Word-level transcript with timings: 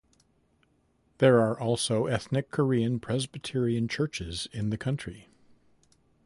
There 1.19 1.39
are 1.41 1.59
also 1.59 2.07
ethnic 2.07 2.49
Korean 2.49 2.99
Presbyterian 2.99 3.87
churches 3.87 4.47
in 4.51 4.71
the 4.71 4.75
country. 4.77 5.29